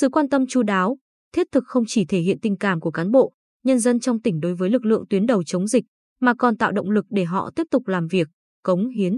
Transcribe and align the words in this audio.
Sự 0.00 0.08
quan 0.08 0.28
tâm 0.28 0.46
chu 0.46 0.62
đáo, 0.62 0.98
thiết 1.32 1.46
thực 1.52 1.64
không 1.66 1.84
chỉ 1.86 2.04
thể 2.04 2.18
hiện 2.18 2.38
tình 2.42 2.56
cảm 2.56 2.80
của 2.80 2.90
cán 2.90 3.10
bộ, 3.10 3.32
nhân 3.64 3.78
dân 3.78 4.00
trong 4.00 4.22
tỉnh 4.22 4.40
đối 4.40 4.54
với 4.54 4.70
lực 4.70 4.84
lượng 4.84 5.04
tuyến 5.10 5.26
đầu 5.26 5.42
chống 5.46 5.66
dịch, 5.66 5.84
mà 6.20 6.34
còn 6.38 6.56
tạo 6.56 6.72
động 6.72 6.90
lực 6.90 7.04
để 7.10 7.24
họ 7.24 7.50
tiếp 7.56 7.62
tục 7.70 7.88
làm 7.88 8.06
việc, 8.06 8.28
cống 8.62 8.88
hiến. 8.88 9.16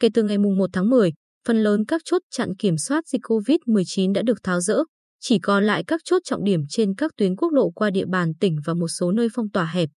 Kể 0.00 0.08
từ 0.14 0.22
ngày 0.22 0.38
1 0.38 0.70
tháng 0.72 0.90
10, 0.90 1.12
phần 1.46 1.62
lớn 1.62 1.84
các 1.88 2.02
chốt 2.04 2.22
chặn 2.30 2.48
kiểm 2.58 2.76
soát 2.76 3.06
dịch 3.06 3.20
COVID-19 3.22 4.12
đã 4.12 4.22
được 4.22 4.42
tháo 4.42 4.60
rỡ, 4.60 4.78
chỉ 5.20 5.38
còn 5.38 5.64
lại 5.64 5.84
các 5.86 6.00
chốt 6.04 6.18
trọng 6.24 6.44
điểm 6.44 6.60
trên 6.68 6.94
các 6.94 7.10
tuyến 7.16 7.36
quốc 7.36 7.52
lộ 7.52 7.70
qua 7.70 7.90
địa 7.90 8.06
bàn 8.06 8.32
tỉnh 8.40 8.56
và 8.64 8.74
một 8.74 8.88
số 8.88 9.12
nơi 9.12 9.28
phong 9.34 9.50
tỏa 9.50 9.70
hẹp. 9.74 9.88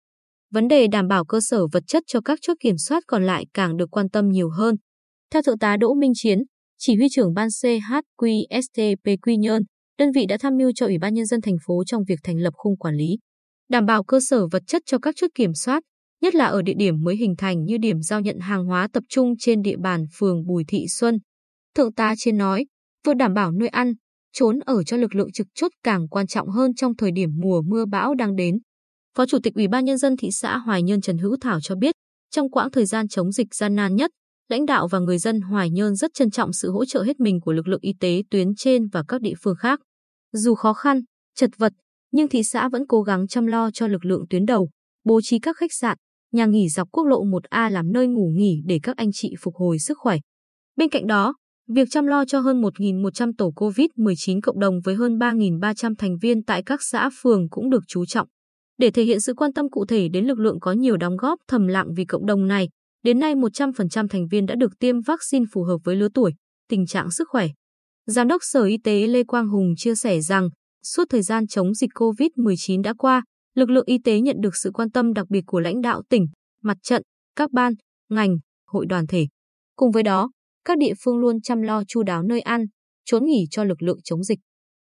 Vấn 0.50 0.68
đề 0.68 0.86
đảm 0.86 1.08
bảo 1.08 1.24
cơ 1.24 1.40
sở 1.40 1.66
vật 1.66 1.82
chất 1.86 2.02
cho 2.06 2.20
các 2.20 2.38
chốt 2.42 2.54
kiểm 2.60 2.78
soát 2.78 3.02
còn 3.06 3.26
lại 3.26 3.46
càng 3.54 3.76
được 3.76 3.90
quan 3.90 4.08
tâm 4.08 4.28
nhiều 4.28 4.50
hơn. 4.50 4.76
Theo 5.32 5.42
Thượng 5.42 5.58
tá 5.58 5.76
Đỗ 5.76 5.94
Minh 5.94 6.12
Chiến, 6.14 6.38
chỉ 6.78 6.96
huy 6.96 7.06
trưởng 7.10 7.34
ban 7.34 7.48
CHQSTP 7.48 9.16
Quy 9.22 9.36
Nhơn, 9.36 9.62
đơn 9.98 10.12
vị 10.12 10.26
đã 10.26 10.36
tham 10.40 10.56
mưu 10.56 10.72
cho 10.74 10.86
Ủy 10.86 10.98
ban 10.98 11.14
Nhân 11.14 11.26
dân 11.26 11.40
thành 11.40 11.56
phố 11.66 11.84
trong 11.84 12.04
việc 12.08 12.18
thành 12.22 12.38
lập 12.38 12.54
khung 12.56 12.76
quản 12.76 12.94
lý, 12.94 13.18
đảm 13.68 13.86
bảo 13.86 14.04
cơ 14.04 14.20
sở 14.20 14.46
vật 14.46 14.62
chất 14.66 14.82
cho 14.86 14.98
các 14.98 15.14
chốt 15.18 15.30
kiểm 15.34 15.54
soát, 15.54 15.82
nhất 16.22 16.34
là 16.34 16.44
ở 16.46 16.62
địa 16.62 16.74
điểm 16.78 16.94
mới 17.02 17.16
hình 17.16 17.34
thành 17.38 17.64
như 17.64 17.78
điểm 17.78 18.02
giao 18.02 18.20
nhận 18.20 18.38
hàng 18.38 18.64
hóa 18.64 18.88
tập 18.92 19.04
trung 19.08 19.34
trên 19.38 19.62
địa 19.62 19.76
bàn 19.76 20.04
phường 20.18 20.46
Bùi 20.46 20.64
Thị 20.68 20.86
Xuân. 20.88 21.18
Thượng 21.74 21.92
tá 21.92 22.14
Chiến 22.16 22.38
nói, 22.38 22.66
vừa 23.06 23.14
đảm 23.14 23.34
bảo 23.34 23.52
nuôi 23.52 23.68
ăn, 23.68 23.92
trốn 24.32 24.58
ở 24.58 24.84
cho 24.84 24.96
lực 24.96 25.14
lượng 25.14 25.32
trực 25.32 25.46
chốt 25.54 25.72
càng 25.82 26.08
quan 26.08 26.26
trọng 26.26 26.48
hơn 26.48 26.74
trong 26.74 26.96
thời 26.96 27.10
điểm 27.12 27.30
mùa 27.42 27.62
mưa 27.62 27.84
bão 27.84 28.14
đang 28.14 28.36
đến. 28.36 28.58
Phó 29.16 29.26
Chủ 29.26 29.38
tịch 29.42 29.54
Ủy 29.54 29.68
ban 29.68 29.84
Nhân 29.84 29.98
dân 29.98 30.16
thị 30.16 30.28
xã 30.32 30.58
Hoài 30.58 30.82
Nhơn 30.82 31.00
Trần 31.00 31.18
Hữu 31.18 31.36
Thảo 31.40 31.58
cho 31.62 31.76
biết, 31.76 31.94
trong 32.30 32.50
quãng 32.50 32.70
thời 32.70 32.86
gian 32.86 33.08
chống 33.08 33.32
dịch 33.32 33.54
gian 33.54 33.74
nan 33.74 33.96
nhất, 33.96 34.10
lãnh 34.48 34.66
đạo 34.66 34.88
và 34.88 34.98
người 34.98 35.18
dân 35.18 35.40
Hoài 35.40 35.70
Nhơn 35.70 35.94
rất 35.94 36.10
trân 36.14 36.30
trọng 36.30 36.52
sự 36.52 36.70
hỗ 36.70 36.84
trợ 36.84 37.02
hết 37.02 37.20
mình 37.20 37.40
của 37.40 37.52
lực 37.52 37.68
lượng 37.68 37.80
y 37.82 37.92
tế 38.00 38.22
tuyến 38.30 38.54
trên 38.56 38.88
và 38.92 39.02
các 39.08 39.20
địa 39.20 39.34
phương 39.42 39.56
khác. 39.56 39.80
Dù 40.36 40.54
khó 40.54 40.72
khăn, 40.72 41.00
chật 41.36 41.50
vật, 41.58 41.72
nhưng 42.12 42.28
thị 42.28 42.42
xã 42.42 42.68
vẫn 42.68 42.86
cố 42.86 43.02
gắng 43.02 43.26
chăm 43.26 43.46
lo 43.46 43.70
cho 43.70 43.86
lực 43.86 44.04
lượng 44.04 44.24
tuyến 44.30 44.46
đầu, 44.46 44.70
bố 45.04 45.20
trí 45.20 45.38
các 45.38 45.56
khách 45.56 45.72
sạn, 45.72 45.96
nhà 46.32 46.46
nghỉ 46.46 46.68
dọc 46.68 46.88
quốc 46.92 47.04
lộ 47.04 47.24
1A 47.24 47.70
làm 47.70 47.92
nơi 47.92 48.06
ngủ 48.06 48.32
nghỉ 48.36 48.62
để 48.66 48.80
các 48.82 48.96
anh 48.96 49.10
chị 49.12 49.34
phục 49.40 49.54
hồi 49.54 49.78
sức 49.78 49.98
khỏe. 49.98 50.18
Bên 50.76 50.88
cạnh 50.88 51.06
đó, 51.06 51.34
việc 51.68 51.88
chăm 51.90 52.06
lo 52.06 52.24
cho 52.24 52.40
hơn 52.40 52.60
1.100 52.60 53.32
tổ 53.38 53.52
COVID-19 53.56 54.40
cộng 54.42 54.60
đồng 54.60 54.80
với 54.84 54.94
hơn 54.94 55.18
3.300 55.18 55.94
thành 55.98 56.16
viên 56.18 56.44
tại 56.44 56.62
các 56.62 56.82
xã 56.82 57.10
phường 57.22 57.48
cũng 57.48 57.70
được 57.70 57.82
chú 57.88 58.04
trọng. 58.04 58.28
Để 58.78 58.90
thể 58.90 59.02
hiện 59.02 59.20
sự 59.20 59.34
quan 59.34 59.52
tâm 59.52 59.70
cụ 59.70 59.86
thể 59.86 60.08
đến 60.08 60.26
lực 60.26 60.38
lượng 60.38 60.60
có 60.60 60.72
nhiều 60.72 60.96
đóng 60.96 61.16
góp 61.16 61.38
thầm 61.48 61.66
lặng 61.66 61.86
vì 61.96 62.04
cộng 62.04 62.26
đồng 62.26 62.46
này, 62.46 62.68
đến 63.04 63.18
nay 63.18 63.34
100% 63.34 64.08
thành 64.08 64.26
viên 64.28 64.46
đã 64.46 64.54
được 64.54 64.78
tiêm 64.78 65.00
vaccine 65.00 65.44
phù 65.52 65.62
hợp 65.62 65.78
với 65.84 65.96
lứa 65.96 66.08
tuổi, 66.14 66.34
tình 66.68 66.86
trạng 66.86 67.10
sức 67.10 67.28
khỏe. 67.30 67.48
Giám 68.06 68.28
đốc 68.28 68.42
Sở 68.44 68.64
Y 68.64 68.78
tế 68.84 69.06
Lê 69.06 69.24
Quang 69.24 69.48
Hùng 69.48 69.74
chia 69.76 69.94
sẻ 69.94 70.20
rằng, 70.20 70.48
suốt 70.82 71.04
thời 71.10 71.22
gian 71.22 71.46
chống 71.46 71.74
dịch 71.74 71.90
COVID-19 71.94 72.82
đã 72.82 72.94
qua, 72.98 73.22
lực 73.54 73.70
lượng 73.70 73.84
y 73.86 73.98
tế 74.04 74.20
nhận 74.20 74.36
được 74.40 74.56
sự 74.56 74.70
quan 74.74 74.90
tâm 74.90 75.12
đặc 75.12 75.26
biệt 75.30 75.42
của 75.46 75.60
lãnh 75.60 75.80
đạo 75.80 76.02
tỉnh, 76.08 76.26
mặt 76.62 76.76
trận, 76.82 77.02
các 77.36 77.52
ban, 77.52 77.72
ngành, 78.08 78.36
hội 78.66 78.86
đoàn 78.86 79.06
thể. 79.06 79.26
Cùng 79.76 79.90
với 79.90 80.02
đó, 80.02 80.30
các 80.64 80.78
địa 80.78 80.92
phương 81.04 81.18
luôn 81.18 81.40
chăm 81.40 81.62
lo 81.62 81.82
chu 81.88 82.02
đáo 82.02 82.22
nơi 82.22 82.40
ăn, 82.40 82.64
trốn 83.04 83.24
nghỉ 83.24 83.46
cho 83.50 83.64
lực 83.64 83.82
lượng 83.82 83.98
chống 84.04 84.24
dịch. 84.24 84.38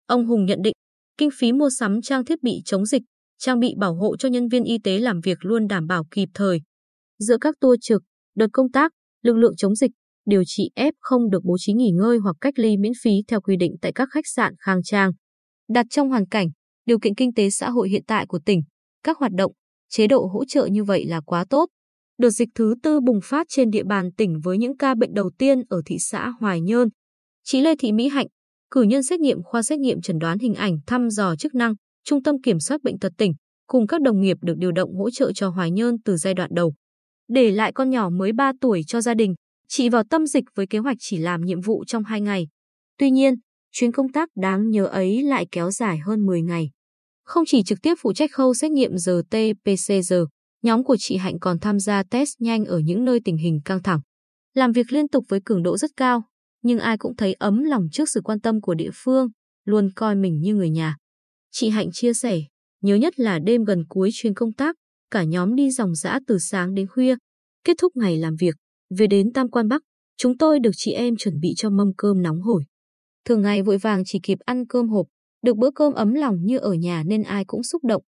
Ông 0.06 0.26
Hùng 0.26 0.44
nhận 0.44 0.62
định, 0.62 0.74
kinh 1.16 1.30
phí 1.38 1.52
mua 1.52 1.70
sắm 1.70 2.02
trang 2.02 2.24
thiết 2.24 2.42
bị 2.42 2.52
chống 2.64 2.86
dịch, 2.86 3.02
trang 3.38 3.60
bị 3.60 3.74
bảo 3.78 3.94
hộ 3.94 4.16
cho 4.16 4.28
nhân 4.28 4.48
viên 4.48 4.64
y 4.64 4.78
tế 4.84 4.98
làm 4.98 5.20
việc 5.20 5.38
luôn 5.40 5.68
đảm 5.68 5.86
bảo 5.86 6.04
kịp 6.10 6.28
thời. 6.34 6.60
Giữa 7.18 7.36
các 7.40 7.54
tour 7.60 7.78
trực, 7.80 8.02
đợt 8.36 8.48
công 8.52 8.70
tác, 8.70 8.92
lực 9.22 9.36
lượng 9.36 9.56
chống 9.56 9.74
dịch, 9.74 9.90
điều 10.28 10.42
trị 10.46 10.70
F 10.76 10.92
không 11.00 11.30
được 11.30 11.44
bố 11.44 11.56
trí 11.58 11.72
nghỉ 11.72 11.90
ngơi 11.90 12.18
hoặc 12.18 12.36
cách 12.40 12.58
ly 12.58 12.76
miễn 12.76 12.92
phí 13.02 13.10
theo 13.28 13.40
quy 13.40 13.56
định 13.56 13.74
tại 13.80 13.92
các 13.92 14.08
khách 14.12 14.26
sạn 14.26 14.54
khang 14.58 14.82
trang. 14.82 15.10
Đặt 15.68 15.86
trong 15.90 16.08
hoàn 16.08 16.28
cảnh, 16.28 16.48
điều 16.86 16.98
kiện 16.98 17.14
kinh 17.14 17.34
tế 17.34 17.50
xã 17.50 17.70
hội 17.70 17.88
hiện 17.88 18.02
tại 18.06 18.26
của 18.26 18.38
tỉnh, 18.44 18.62
các 19.02 19.18
hoạt 19.18 19.32
động, 19.32 19.52
chế 19.88 20.06
độ 20.06 20.26
hỗ 20.32 20.44
trợ 20.44 20.66
như 20.66 20.84
vậy 20.84 21.06
là 21.06 21.20
quá 21.20 21.44
tốt. 21.50 21.66
Đợt 22.18 22.30
dịch 22.30 22.48
thứ 22.54 22.74
tư 22.82 23.00
bùng 23.00 23.20
phát 23.24 23.46
trên 23.50 23.70
địa 23.70 23.84
bàn 23.84 24.10
tỉnh 24.16 24.40
với 24.44 24.58
những 24.58 24.76
ca 24.76 24.94
bệnh 24.94 25.14
đầu 25.14 25.30
tiên 25.38 25.62
ở 25.68 25.82
thị 25.86 25.96
xã 25.98 26.28
Hoài 26.40 26.60
Nhơn. 26.60 26.88
Chị 27.44 27.60
Lê 27.60 27.74
Thị 27.78 27.92
Mỹ 27.92 28.08
Hạnh, 28.08 28.26
cử 28.70 28.82
nhân 28.82 29.02
xét 29.02 29.20
nghiệm 29.20 29.42
khoa 29.42 29.62
xét 29.62 29.78
nghiệm 29.78 30.00
chẩn 30.00 30.18
đoán 30.18 30.38
hình 30.38 30.54
ảnh 30.54 30.78
thăm 30.86 31.10
dò 31.10 31.36
chức 31.36 31.54
năng, 31.54 31.74
Trung 32.04 32.22
tâm 32.22 32.42
Kiểm 32.42 32.60
soát 32.60 32.82
Bệnh 32.82 32.98
tật 32.98 33.12
tỉnh, 33.18 33.32
cùng 33.66 33.86
các 33.86 34.00
đồng 34.02 34.20
nghiệp 34.20 34.36
được 34.42 34.54
điều 34.56 34.72
động 34.72 34.94
hỗ 34.96 35.10
trợ 35.10 35.32
cho 35.32 35.48
Hoài 35.48 35.70
Nhơn 35.70 35.96
từ 36.04 36.16
giai 36.16 36.34
đoạn 36.34 36.50
đầu. 36.52 36.74
Để 37.28 37.50
lại 37.50 37.72
con 37.72 37.90
nhỏ 37.90 38.10
mới 38.10 38.32
3 38.32 38.52
tuổi 38.60 38.82
cho 38.86 39.00
gia 39.00 39.14
đình, 39.14 39.34
chị 39.68 39.88
vào 39.88 40.02
tâm 40.10 40.26
dịch 40.26 40.44
với 40.54 40.66
kế 40.66 40.78
hoạch 40.78 40.96
chỉ 41.00 41.18
làm 41.18 41.40
nhiệm 41.40 41.60
vụ 41.60 41.84
trong 41.84 42.04
2 42.04 42.20
ngày. 42.20 42.48
Tuy 42.98 43.10
nhiên, 43.10 43.34
chuyến 43.72 43.92
công 43.92 44.12
tác 44.12 44.28
đáng 44.36 44.70
nhớ 44.70 44.84
ấy 44.84 45.22
lại 45.22 45.46
kéo 45.50 45.70
dài 45.70 45.98
hơn 45.98 46.26
10 46.26 46.42
ngày. 46.42 46.70
Không 47.24 47.44
chỉ 47.46 47.62
trực 47.62 47.78
tiếp 47.82 47.94
phụ 48.00 48.12
trách 48.12 48.30
khâu 48.32 48.54
xét 48.54 48.70
nghiệm 48.70 48.94
RT-PCR, 48.94 50.26
nhóm 50.62 50.84
của 50.84 50.96
chị 50.98 51.16
Hạnh 51.16 51.38
còn 51.40 51.58
tham 51.58 51.78
gia 51.78 52.02
test 52.02 52.30
nhanh 52.38 52.64
ở 52.64 52.78
những 52.78 53.04
nơi 53.04 53.20
tình 53.24 53.36
hình 53.36 53.60
căng 53.64 53.82
thẳng. 53.82 54.00
Làm 54.54 54.72
việc 54.72 54.92
liên 54.92 55.08
tục 55.08 55.24
với 55.28 55.40
cường 55.44 55.62
độ 55.62 55.78
rất 55.78 55.90
cao, 55.96 56.22
nhưng 56.62 56.78
ai 56.78 56.98
cũng 56.98 57.16
thấy 57.16 57.32
ấm 57.32 57.64
lòng 57.64 57.88
trước 57.92 58.08
sự 58.08 58.20
quan 58.24 58.40
tâm 58.40 58.60
của 58.60 58.74
địa 58.74 58.90
phương, 58.94 59.28
luôn 59.64 59.90
coi 59.96 60.14
mình 60.14 60.40
như 60.40 60.54
người 60.54 60.70
nhà. 60.70 60.96
Chị 61.50 61.68
Hạnh 61.68 61.88
chia 61.92 62.14
sẻ, 62.14 62.40
nhớ 62.82 62.94
nhất 62.94 63.18
là 63.18 63.38
đêm 63.38 63.64
gần 63.64 63.84
cuối 63.88 64.10
chuyến 64.12 64.34
công 64.34 64.52
tác, 64.52 64.76
cả 65.10 65.24
nhóm 65.24 65.54
đi 65.54 65.70
dòng 65.70 65.94
dã 65.94 66.18
từ 66.26 66.38
sáng 66.38 66.74
đến 66.74 66.86
khuya. 66.86 67.16
Kết 67.64 67.76
thúc 67.78 67.96
ngày 67.96 68.16
làm 68.16 68.36
việc, 68.36 68.54
về 68.90 69.06
đến 69.06 69.32
Tam 69.32 69.50
Quan 69.50 69.68
Bắc, 69.68 69.82
chúng 70.16 70.38
tôi 70.38 70.58
được 70.60 70.70
chị 70.76 70.92
em 70.92 71.16
chuẩn 71.16 71.40
bị 71.40 71.48
cho 71.56 71.70
mâm 71.70 71.92
cơm 71.96 72.22
nóng 72.22 72.40
hổi. 72.40 72.64
Thường 73.24 73.42
ngày 73.42 73.62
vội 73.62 73.78
vàng 73.78 74.02
chỉ 74.06 74.20
kịp 74.22 74.38
ăn 74.44 74.66
cơm 74.66 74.88
hộp, 74.88 75.06
được 75.42 75.56
bữa 75.56 75.70
cơm 75.74 75.92
ấm 75.92 76.14
lòng 76.14 76.36
như 76.42 76.58
ở 76.58 76.72
nhà 76.72 77.02
nên 77.06 77.22
ai 77.22 77.44
cũng 77.44 77.62
xúc 77.62 77.84
động. 77.84 78.02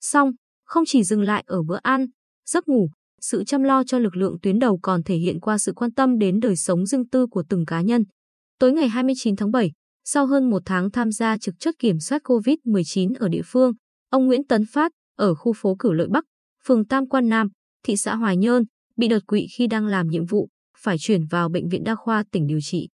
Xong, 0.00 0.30
không 0.64 0.84
chỉ 0.86 1.04
dừng 1.04 1.22
lại 1.22 1.44
ở 1.46 1.62
bữa 1.62 1.78
ăn, 1.82 2.06
giấc 2.46 2.68
ngủ, 2.68 2.88
sự 3.20 3.44
chăm 3.44 3.62
lo 3.62 3.84
cho 3.84 3.98
lực 3.98 4.16
lượng 4.16 4.36
tuyến 4.42 4.58
đầu 4.58 4.78
còn 4.82 5.02
thể 5.02 5.16
hiện 5.16 5.40
qua 5.40 5.58
sự 5.58 5.72
quan 5.72 5.92
tâm 5.92 6.18
đến 6.18 6.40
đời 6.40 6.56
sống 6.56 6.86
riêng 6.86 7.08
tư 7.08 7.26
của 7.26 7.42
từng 7.48 7.66
cá 7.66 7.80
nhân. 7.80 8.04
Tối 8.58 8.72
ngày 8.72 8.88
29 8.88 9.36
tháng 9.36 9.50
7, 9.50 9.72
sau 10.04 10.26
hơn 10.26 10.50
một 10.50 10.62
tháng 10.64 10.90
tham 10.90 11.12
gia 11.12 11.38
trực 11.38 11.54
chốt 11.58 11.74
kiểm 11.78 12.00
soát 12.00 12.22
COVID-19 12.24 13.14
ở 13.18 13.28
địa 13.28 13.42
phương, 13.44 13.72
ông 14.10 14.26
Nguyễn 14.26 14.46
Tấn 14.46 14.64
Phát, 14.72 14.92
ở 15.16 15.34
khu 15.34 15.52
phố 15.56 15.76
Cửu 15.78 15.92
Lợi 15.92 16.08
Bắc, 16.10 16.24
phường 16.64 16.86
Tam 16.86 17.08
Quan 17.08 17.28
Nam, 17.28 17.48
thị 17.84 17.96
xã 17.96 18.16
Hoài 18.16 18.36
Nhơn, 18.36 18.64
bị 19.00 19.08
đột 19.08 19.26
quỵ 19.26 19.46
khi 19.56 19.66
đang 19.66 19.86
làm 19.86 20.08
nhiệm 20.08 20.26
vụ, 20.26 20.48
phải 20.78 20.96
chuyển 20.98 21.26
vào 21.26 21.48
Bệnh 21.48 21.68
viện 21.68 21.84
Đa 21.84 21.94
khoa 21.94 22.24
tỉnh 22.32 22.46
điều 22.46 22.58
trị. 22.62 22.88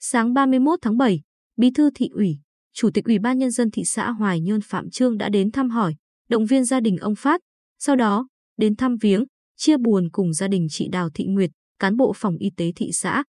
Sáng 0.00 0.34
31 0.34 0.78
tháng 0.82 0.96
7, 0.96 1.20
Bí 1.56 1.70
thư 1.70 1.90
thị 1.94 2.08
ủy, 2.12 2.38
Chủ 2.74 2.90
tịch 2.94 3.04
Ủy 3.04 3.18
ban 3.18 3.38
Nhân 3.38 3.50
dân 3.50 3.70
thị 3.70 3.84
xã 3.84 4.10
Hoài 4.10 4.40
Nhơn 4.40 4.60
Phạm 4.60 4.90
Trương 4.90 5.18
đã 5.18 5.28
đến 5.28 5.50
thăm 5.50 5.70
hỏi, 5.70 5.94
động 6.28 6.46
viên 6.46 6.64
gia 6.64 6.80
đình 6.80 6.96
ông 6.96 7.14
Phát, 7.14 7.40
sau 7.78 7.96
đó 7.96 8.28
đến 8.56 8.76
thăm 8.76 8.96
viếng, 9.00 9.24
chia 9.56 9.76
buồn 9.76 10.08
cùng 10.12 10.32
gia 10.32 10.48
đình 10.48 10.66
chị 10.70 10.88
Đào 10.92 11.10
Thị 11.14 11.24
Nguyệt, 11.24 11.50
cán 11.78 11.96
bộ 11.96 12.12
phòng 12.16 12.36
y 12.36 12.50
tế 12.56 12.72
thị 12.76 12.90
xã. 12.92 13.24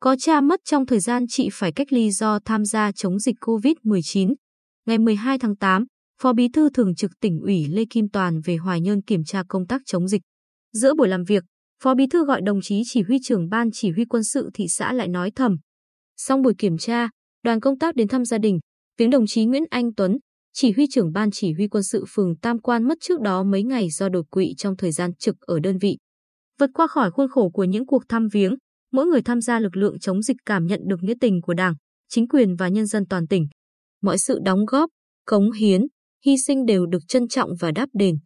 Có 0.00 0.16
cha 0.18 0.40
mất 0.40 0.60
trong 0.64 0.86
thời 0.86 1.00
gian 1.00 1.24
chị 1.28 1.48
phải 1.52 1.72
cách 1.72 1.92
ly 1.92 2.10
do 2.10 2.38
tham 2.44 2.64
gia 2.64 2.92
chống 2.92 3.18
dịch 3.18 3.36
COVID-19. 3.40 4.34
Ngày 4.86 4.98
12 4.98 5.38
tháng 5.38 5.56
8, 5.56 5.84
Phó 6.22 6.32
Bí 6.32 6.48
thư 6.48 6.70
Thường 6.70 6.94
trực 6.94 7.10
tỉnh 7.20 7.40
ủy 7.40 7.66
Lê 7.68 7.84
Kim 7.90 8.08
Toàn 8.08 8.40
về 8.44 8.56
Hoài 8.56 8.80
Nhơn 8.80 9.02
kiểm 9.02 9.24
tra 9.24 9.42
công 9.48 9.66
tác 9.66 9.82
chống 9.86 10.08
dịch. 10.08 10.22
Giữa 10.72 10.94
buổi 10.94 11.08
làm 11.08 11.24
việc, 11.24 11.44
Phó 11.82 11.94
Bí 11.94 12.06
thư 12.06 12.24
gọi 12.24 12.40
đồng 12.40 12.60
chí 12.62 12.82
chỉ 12.86 13.02
huy 13.02 13.18
trưởng 13.22 13.48
ban 13.48 13.70
chỉ 13.72 13.90
huy 13.90 14.04
quân 14.04 14.24
sự 14.24 14.50
thị 14.54 14.68
xã 14.68 14.92
lại 14.92 15.08
nói 15.08 15.30
thầm. 15.36 15.56
Xong 16.16 16.42
buổi 16.42 16.54
kiểm 16.58 16.78
tra, 16.78 17.08
đoàn 17.44 17.60
công 17.60 17.78
tác 17.78 17.94
đến 17.94 18.08
thăm 18.08 18.24
gia 18.24 18.38
đình, 18.38 18.58
viếng 18.98 19.10
đồng 19.10 19.26
chí 19.26 19.44
Nguyễn 19.44 19.64
Anh 19.70 19.94
Tuấn, 19.94 20.18
chỉ 20.52 20.72
huy 20.72 20.86
trưởng 20.90 21.12
ban 21.12 21.30
chỉ 21.30 21.52
huy 21.52 21.68
quân 21.68 21.82
sự 21.82 22.04
phường 22.08 22.36
Tam 22.36 22.58
Quan 22.58 22.88
mất 22.88 22.98
trước 23.00 23.20
đó 23.20 23.42
mấy 23.42 23.62
ngày 23.62 23.90
do 23.90 24.08
đột 24.08 24.30
quỵ 24.30 24.54
trong 24.56 24.76
thời 24.76 24.92
gian 24.92 25.14
trực 25.14 25.36
ở 25.40 25.60
đơn 25.60 25.78
vị. 25.78 25.96
Vượt 26.58 26.70
qua 26.74 26.86
khỏi 26.86 27.10
khuôn 27.10 27.28
khổ 27.30 27.50
của 27.50 27.64
những 27.64 27.86
cuộc 27.86 28.02
thăm 28.08 28.28
viếng, 28.32 28.54
mỗi 28.92 29.06
người 29.06 29.22
tham 29.22 29.40
gia 29.40 29.60
lực 29.60 29.76
lượng 29.76 29.98
chống 29.98 30.22
dịch 30.22 30.36
cảm 30.46 30.66
nhận 30.66 30.80
được 30.86 31.02
nghĩa 31.02 31.14
tình 31.20 31.40
của 31.42 31.54
Đảng, 31.54 31.74
chính 32.08 32.28
quyền 32.28 32.56
và 32.56 32.68
nhân 32.68 32.86
dân 32.86 33.06
toàn 33.06 33.26
tỉnh. 33.26 33.46
Mọi 34.02 34.18
sự 34.18 34.38
đóng 34.44 34.64
góp, 34.64 34.90
cống 35.26 35.52
hiến, 35.52 35.82
hy 36.26 36.36
sinh 36.46 36.66
đều 36.66 36.86
được 36.86 37.02
trân 37.08 37.28
trọng 37.28 37.50
và 37.60 37.70
đáp 37.70 37.88
đền. 37.92 38.16